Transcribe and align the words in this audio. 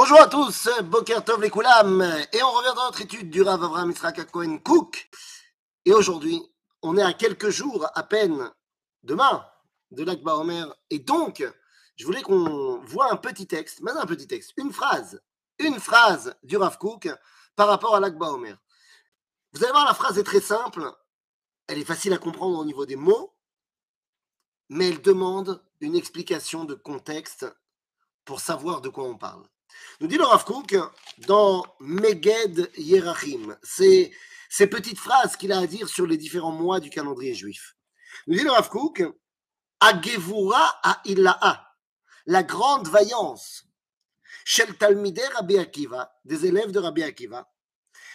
Bonjour 0.00 0.20
à 0.20 0.28
tous, 0.28 0.68
Boker 0.84 1.24
Tov 1.24 1.42
les 1.42 1.50
Koulam, 1.50 2.00
et 2.32 2.40
on 2.40 2.52
revient 2.52 2.72
dans 2.76 2.84
notre 2.84 3.00
étude 3.00 3.30
du 3.30 3.42
Rav 3.42 3.60
Avraham 3.64 3.90
Yitzhak 3.90 4.30
Cohen 4.30 4.58
Cook. 4.58 5.10
Et 5.84 5.92
aujourd'hui, 5.92 6.40
on 6.82 6.96
est 6.96 7.02
à 7.02 7.12
quelques 7.12 7.48
jours 7.48 7.84
à 7.96 8.04
peine, 8.04 8.48
demain, 9.02 9.44
de 9.90 10.04
l'Akba 10.04 10.36
Omer. 10.36 10.72
Et 10.90 11.00
donc, 11.00 11.44
je 11.96 12.06
voulais 12.06 12.22
qu'on 12.22 12.78
voit 12.84 13.12
un 13.12 13.16
petit 13.16 13.48
texte, 13.48 13.80
mais 13.82 13.90
un 13.90 14.06
petit 14.06 14.28
texte, 14.28 14.52
une 14.56 14.72
phrase, 14.72 15.20
une 15.58 15.80
phrase 15.80 16.32
du 16.44 16.56
Rav 16.56 16.78
Cook 16.78 17.08
par 17.56 17.66
rapport 17.66 17.96
à 17.96 17.98
l'Akba 17.98 18.30
Omer. 18.30 18.56
Vous 19.52 19.64
allez 19.64 19.72
voir, 19.72 19.84
la 19.84 19.94
phrase 19.94 20.16
est 20.16 20.22
très 20.22 20.40
simple, 20.40 20.88
elle 21.66 21.78
est 21.78 21.84
facile 21.84 22.12
à 22.12 22.18
comprendre 22.18 22.56
au 22.56 22.64
niveau 22.64 22.86
des 22.86 22.94
mots, 22.94 23.34
mais 24.68 24.90
elle 24.90 25.02
demande 25.02 25.60
une 25.80 25.96
explication 25.96 26.64
de 26.64 26.74
contexte 26.74 27.46
pour 28.24 28.38
savoir 28.38 28.80
de 28.80 28.90
quoi 28.90 29.02
on 29.02 29.18
parle. 29.18 29.42
Nous 30.00 30.06
dit 30.06 30.16
le 30.16 30.24
Rav 30.24 30.44
Kook 30.44 30.76
dans 31.18 31.64
Meged 31.80 32.70
Yerachim, 32.76 33.56
c'est 33.62 34.12
ces 34.48 34.66
petites 34.66 34.98
phrases 34.98 35.36
qu'il 35.36 35.52
a 35.52 35.58
à 35.58 35.66
dire 35.66 35.88
sur 35.88 36.06
les 36.06 36.16
différents 36.16 36.52
mois 36.52 36.80
du 36.80 36.90
calendrier 36.90 37.34
juif. 37.34 37.76
Nous 38.26 38.36
dit 38.36 38.44
le 38.44 38.50
Rav 38.50 38.68
Kook, 38.68 39.02
Agevura 39.80 40.80
a 40.82 41.02
la 42.26 42.42
grande 42.42 42.88
vaillance, 42.88 43.64
Shel 44.44 44.76
Talmidei 44.76 45.26
Rabbi 45.26 45.58
Akiva, 45.58 46.12
des 46.24 46.46
élèves 46.46 46.72
de 46.72 46.78
Rabbi 46.78 47.02
Akiva, 47.02 47.48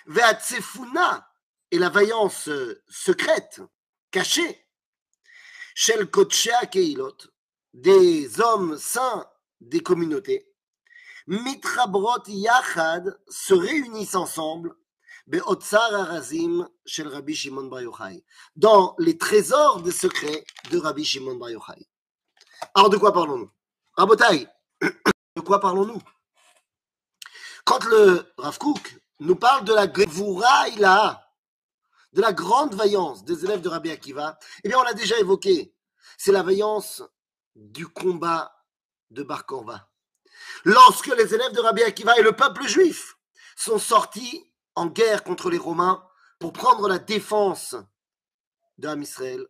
Ve'atsefuna, 0.08 1.30
et 1.72 1.80
la 1.80 1.90
vaillance 1.90 2.50
secrète, 2.88 3.62
cachée, 4.12 4.68
Shel 5.74 6.10
Kotchea 6.10 6.68
Keilot, 6.68 7.18
des 7.74 8.40
hommes 8.40 8.78
saints 8.78 9.28
des 9.60 9.80
communautés, 9.80 10.53
Mitrabrot 11.28 12.24
Yachad 12.28 13.18
se 13.30 13.54
réunissent 13.54 14.16
ensemble 14.16 14.76
dans 18.56 18.96
les 19.00 19.18
trésors 19.18 19.82
des 19.82 19.92
secrets 19.92 20.44
de 20.70 20.78
Rabbi 20.78 21.06
Shimon 21.06 21.36
Bar 21.36 21.52
Yochai. 21.52 21.88
Alors 22.76 22.90
de 22.90 22.98
quoi 22.98 23.14
parlons-nous? 23.14 23.50
Rabotai, 23.96 24.48
de 24.82 25.42
quoi 25.42 25.62
parlons-nous? 25.62 26.02
Quand 27.64 27.86
le 27.86 28.34
Rav 28.38 28.58
Kook 28.58 29.00
nous 29.22 29.36
parle 29.38 29.64
de 29.64 29.74
la 29.74 29.92
Gevura 29.92 30.66
de 32.12 32.22
la 32.22 32.34
grande 32.34 32.76
vaillance 32.76 33.24
des 33.24 33.46
élèves 33.46 33.62
de 33.62 33.70
Rabbi 33.70 33.92
Akiva, 33.92 34.38
eh 34.64 34.68
bien 34.68 34.78
on 34.78 34.84
l'a 34.84 34.94
déjà 34.94 35.18
évoqué, 35.20 35.74
c'est 36.18 36.34
la 36.34 36.44
vaillance 36.44 37.02
du 37.56 37.88
combat 37.88 38.54
de 39.10 39.24
Bar 39.24 39.46
Korba 39.46 39.90
lorsque 40.63 41.08
les 41.08 41.33
élèves 41.33 41.52
de 41.53 41.59
Rabbi 41.59 41.83
Akiva 41.83 42.17
et 42.17 42.23
le 42.23 42.33
peuple 42.33 42.67
juif 42.67 43.17
sont 43.55 43.80
sortis 43.80 44.52
en 44.75 44.88
guerre 44.88 45.23
contre 45.23 45.49
les 45.49 45.58
Romains 45.58 46.05
pour 46.39 46.53
prendre 46.53 46.88
la 46.88 46.99
défense 46.99 47.75
d'Am 48.77 49.02
Israël, 49.02 49.45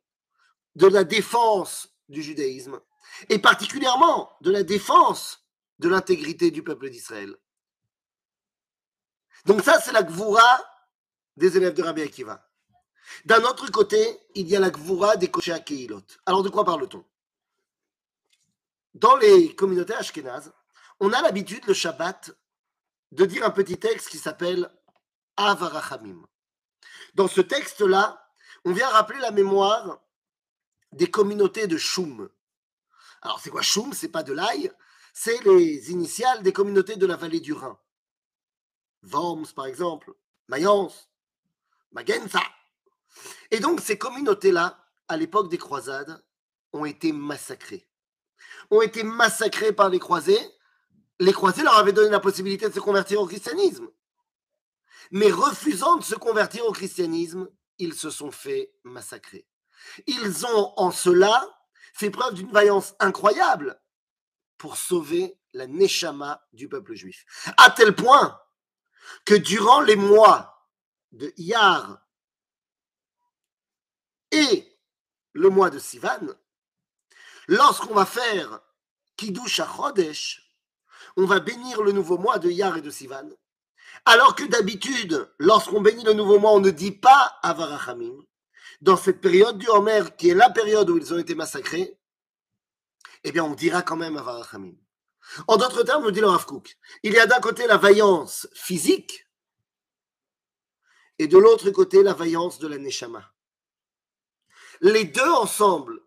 de 0.75 0.87
la 0.87 1.03
défense 1.03 1.89
du 2.09 2.21
judaïsme, 2.21 2.79
et 3.29 3.39
particulièrement 3.39 4.35
de 4.41 4.51
la 4.51 4.63
défense 4.63 5.45
de 5.79 5.89
l'intégrité 5.89 6.51
du 6.51 6.63
peuple 6.63 6.89
d'Israël. 6.89 7.35
Donc 9.45 9.61
ça, 9.61 9.79
c'est 9.79 9.91
la 9.91 10.03
gvoura 10.03 10.63
des 11.35 11.57
élèves 11.57 11.73
de 11.73 11.83
Rabbi 11.83 12.01
Akiva. 12.01 12.47
D'un 13.25 13.43
autre 13.43 13.69
côté, 13.71 14.19
il 14.35 14.47
y 14.47 14.55
a 14.55 14.59
la 14.59 14.69
gvoura 14.69 15.17
des 15.17 15.29
Koshé 15.29 15.55
Keilot. 15.63 16.01
Alors 16.25 16.43
de 16.43 16.49
quoi 16.49 16.63
parle-t-on? 16.63 17.03
Dans 18.93 19.15
les 19.17 19.55
communautés 19.55 19.95
ashkénazes, 19.95 20.53
on 20.99 21.11
a 21.13 21.21
l'habitude 21.21 21.65
le 21.65 21.73
Shabbat 21.73 22.31
de 23.11 23.25
dire 23.25 23.45
un 23.45 23.51
petit 23.51 23.77
texte 23.77 24.09
qui 24.09 24.17
s'appelle 24.17 24.71
Avarachamim. 25.37 26.25
Dans 27.13 27.27
ce 27.27 27.41
texte-là, 27.41 28.27
on 28.65 28.73
vient 28.73 28.89
rappeler 28.89 29.19
la 29.19 29.31
mémoire 29.31 30.01
des 30.91 31.09
communautés 31.09 31.67
de 31.67 31.77
Choum. 31.77 32.29
Alors 33.21 33.39
c'est 33.39 33.49
quoi 33.49 33.61
Choum? 33.61 33.93
C'est 33.93 34.09
pas 34.09 34.23
de 34.23 34.33
l'ail, 34.33 34.71
c'est 35.13 35.43
les 35.43 35.91
initiales 35.91 36.43
des 36.43 36.53
communautés 36.53 36.95
de 36.95 37.05
la 37.05 37.15
vallée 37.15 37.39
du 37.39 37.53
Rhin. 37.53 37.77
Worms 39.03 39.53
par 39.55 39.65
exemple, 39.65 40.13
Mayence, 40.47 41.09
Magenza. 41.91 42.41
Et 43.51 43.59
donc 43.59 43.79
ces 43.81 43.97
communautés-là, 43.97 44.79
à 45.07 45.17
l'époque 45.17 45.49
des 45.49 45.57
croisades, 45.57 46.23
ont 46.71 46.85
été 46.85 47.11
massacrées. 47.11 47.87
Ont 48.71 48.81
été 48.81 49.03
massacrées 49.03 49.73
par 49.73 49.89
les 49.89 49.99
croisés 49.99 50.39
les 51.19 51.33
croisés 51.33 51.63
leur 51.63 51.77
avaient 51.77 51.93
donné 51.93 52.09
la 52.09 52.19
possibilité 52.19 52.67
de 52.67 52.73
se 52.73 52.79
convertir 52.79 53.21
au 53.21 53.27
christianisme. 53.27 53.87
Mais 55.11 55.31
refusant 55.31 55.97
de 55.97 56.03
se 56.03 56.15
convertir 56.15 56.65
au 56.65 56.71
christianisme, 56.71 57.49
ils 57.77 57.93
se 57.93 58.09
sont 58.09 58.31
fait 58.31 58.73
massacrer. 58.83 59.47
Ils 60.07 60.45
ont 60.45 60.73
en 60.77 60.91
cela 60.91 61.47
fait 61.93 62.09
preuve 62.09 62.33
d'une 62.33 62.51
vaillance 62.51 62.95
incroyable 62.99 63.79
pour 64.57 64.77
sauver 64.77 65.37
la 65.53 65.67
Neshama 65.67 66.45
du 66.53 66.67
peuple 66.67 66.95
juif. 66.95 67.25
À 67.57 67.69
tel 67.69 67.95
point 67.95 68.39
que 69.25 69.35
durant 69.35 69.81
les 69.81 69.95
mois 69.95 70.69
de 71.11 71.31
Iyar 71.37 72.07
et 74.31 74.79
le 75.33 75.49
mois 75.49 75.69
de 75.69 75.79
Sivan, 75.79 76.27
lorsqu'on 77.47 77.93
va 77.93 78.05
faire 78.05 78.61
Kiddush 79.17 79.61
Chodesh, 79.61 80.52
on 81.17 81.25
va 81.25 81.39
bénir 81.39 81.83
le 81.83 81.91
nouveau 81.91 82.17
mois 82.17 82.39
de 82.39 82.49
Yar 82.49 82.77
et 82.77 82.81
de 82.81 82.89
Sivan. 82.89 83.29
Alors 84.05 84.35
que 84.35 84.43
d'habitude, 84.43 85.29
lorsqu'on 85.37 85.81
bénit 85.81 86.03
le 86.03 86.13
nouveau 86.13 86.39
mois, 86.39 86.51
on 86.51 86.59
ne 86.59 86.71
dit 86.71 86.91
pas 86.91 87.37
Avarachamim. 87.41 88.17
Dans 88.81 88.97
cette 88.97 89.21
période 89.21 89.57
du 89.57 89.67
Homer, 89.69 90.03
qui 90.17 90.29
est 90.29 90.35
la 90.35 90.49
période 90.49 90.89
où 90.89 90.97
ils 90.97 91.13
ont 91.13 91.19
été 91.19 91.35
massacrés, 91.35 91.97
eh 93.23 93.31
bien, 93.31 93.43
on 93.43 93.53
dira 93.53 93.81
quand 93.81 93.95
même 93.95 94.17
Avarachamim. 94.17 94.75
En 95.47 95.57
d'autres 95.57 95.83
termes, 95.83 96.03
nous 96.03 96.11
dit 96.11 96.19
le 96.19 96.27
Rav 96.27 96.45
il 97.03 97.13
y 97.13 97.19
a 97.19 97.25
d'un 97.25 97.39
côté 97.39 97.65
la 97.65 97.77
vaillance 97.77 98.47
physique 98.53 99.27
et 101.19 101.27
de 101.27 101.37
l'autre 101.37 101.69
côté 101.71 102.03
la 102.03 102.13
vaillance 102.13 102.59
de 102.59 102.67
la 102.67 102.77
Neshama. 102.77 103.33
Les 104.81 105.05
deux 105.05 105.29
ensemble 105.29 106.01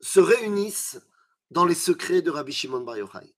se 0.00 0.20
réunissent 0.20 1.00
dans 1.50 1.66
les 1.66 1.74
secrets 1.74 2.22
de 2.22 2.30
Rabbi 2.30 2.52
Shimon 2.52 2.80
Bar 2.80 2.96
Yochai. 2.96 3.34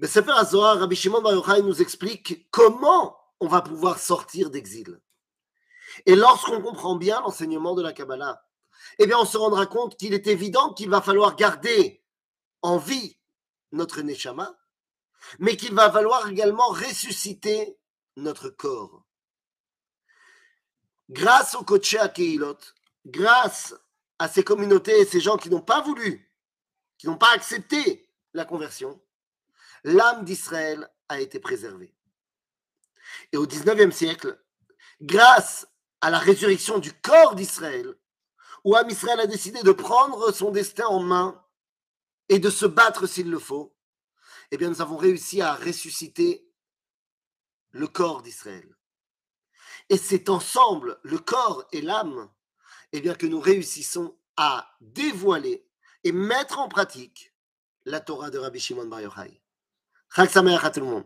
Mais 0.00 0.06
Sefer 0.06 0.32
HaZohar, 0.32 0.78
Rabbi 0.78 0.96
Shimon 0.96 1.20
Bar 1.20 1.34
Yochai 1.34 1.62
nous 1.62 1.82
explique 1.82 2.50
comment 2.50 3.18
on 3.38 3.48
va 3.48 3.60
pouvoir 3.60 3.98
sortir 3.98 4.48
d'exil. 4.48 4.98
Et 6.06 6.16
lorsqu'on 6.16 6.62
comprend 6.62 6.96
bien 6.96 7.20
l'enseignement 7.20 7.74
de 7.74 7.82
la 7.82 7.92
Kabbalah, 7.92 8.42
eh 8.98 9.06
bien, 9.06 9.18
on 9.18 9.26
se 9.26 9.36
rendra 9.36 9.66
compte 9.66 9.98
qu'il 9.98 10.14
est 10.14 10.26
évident 10.26 10.72
qu'il 10.72 10.88
va 10.88 11.02
falloir 11.02 11.36
garder 11.36 12.02
en 12.62 12.78
vie 12.78 13.18
notre 13.72 14.00
Neshama, 14.00 14.58
mais 15.38 15.58
qu'il 15.58 15.74
va 15.74 15.92
falloir 15.92 16.26
également 16.28 16.68
ressusciter 16.68 17.78
notre 18.16 18.48
corps. 18.48 19.04
Grâce 21.10 21.54
au 21.54 21.62
Koché 21.62 21.98
Keilot, 22.14 22.56
grâce 23.04 23.74
à 24.18 24.28
ces 24.28 24.44
communautés 24.44 24.98
et 25.00 25.04
ces 25.04 25.20
gens 25.20 25.36
qui 25.36 25.50
n'ont 25.50 25.60
pas 25.60 25.82
voulu, 25.82 26.32
qui 26.96 27.06
n'ont 27.06 27.18
pas 27.18 27.32
accepté 27.34 28.08
la 28.32 28.46
conversion, 28.46 28.98
l'âme 29.84 30.24
d'Israël 30.24 30.88
a 31.08 31.20
été 31.20 31.40
préservée. 31.40 31.94
Et 33.32 33.36
au 33.36 33.46
XIXe 33.46 33.94
siècle, 33.94 34.38
grâce 35.00 35.66
à 36.00 36.10
la 36.10 36.18
résurrection 36.18 36.78
du 36.78 36.92
corps 36.92 37.34
d'Israël, 37.34 37.94
où 38.64 38.76
Am 38.76 38.88
Israël 38.88 39.20
a 39.20 39.26
décidé 39.26 39.62
de 39.62 39.72
prendre 39.72 40.32
son 40.32 40.50
destin 40.50 40.86
en 40.86 41.00
main 41.00 41.42
et 42.28 42.38
de 42.38 42.50
se 42.50 42.66
battre 42.66 43.06
s'il 43.06 43.30
le 43.30 43.38
faut, 43.38 43.74
eh 44.50 44.56
bien 44.56 44.68
nous 44.68 44.82
avons 44.82 44.96
réussi 44.96 45.40
à 45.40 45.54
ressusciter 45.54 46.46
le 47.70 47.86
corps 47.86 48.22
d'Israël. 48.22 48.76
Et 49.88 49.96
c'est 49.96 50.28
ensemble, 50.28 50.98
le 51.02 51.18
corps 51.18 51.66
et 51.72 51.80
l'âme, 51.80 52.30
eh 52.92 53.00
bien 53.00 53.14
que 53.14 53.26
nous 53.26 53.40
réussissons 53.40 54.16
à 54.36 54.76
dévoiler 54.80 55.66
et 56.04 56.12
mettre 56.12 56.58
en 56.58 56.68
pratique 56.68 57.34
la 57.84 58.00
Torah 58.00 58.30
de 58.30 58.38
Rabbi 58.38 58.60
Shimon 58.60 58.86
Bar 58.86 59.00
Yochai. 59.00 59.39
خاك 60.10 60.28
سمايا 60.30 60.58
خاتر 60.58 60.82
المهم. 60.82 61.04